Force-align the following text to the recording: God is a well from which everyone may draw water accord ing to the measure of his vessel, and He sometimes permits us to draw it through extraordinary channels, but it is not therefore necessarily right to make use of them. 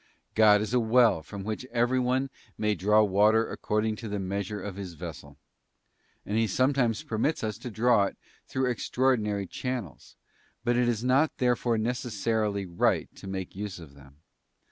God 0.33 0.61
is 0.61 0.73
a 0.73 0.79
well 0.79 1.21
from 1.21 1.43
which 1.43 1.63
everyone 1.71 2.31
may 2.57 2.73
draw 2.73 3.03
water 3.03 3.47
accord 3.47 3.85
ing 3.85 3.95
to 3.97 4.07
the 4.09 4.17
measure 4.17 4.59
of 4.59 4.75
his 4.75 4.95
vessel, 4.95 5.37
and 6.25 6.39
He 6.39 6.47
sometimes 6.47 7.03
permits 7.03 7.43
us 7.43 7.59
to 7.59 7.69
draw 7.69 8.05
it 8.05 8.17
through 8.47 8.65
extraordinary 8.71 9.45
channels, 9.45 10.15
but 10.63 10.75
it 10.75 10.87
is 10.89 11.03
not 11.03 11.37
therefore 11.37 11.77
necessarily 11.77 12.65
right 12.65 13.13
to 13.15 13.27
make 13.27 13.55
use 13.55 13.77
of 13.77 13.93
them. 13.93 14.21